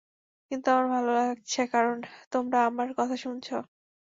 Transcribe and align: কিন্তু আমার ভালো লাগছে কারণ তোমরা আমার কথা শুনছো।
কিন্তু 0.51 0.67
আমার 0.71 0.87
ভালো 0.95 1.11
লাগছে 1.19 1.61
কারণ 1.73 1.97
তোমরা 2.31 2.57
আমার 2.69 2.87
কথা 2.97 3.15
শুনছো। 3.23 3.55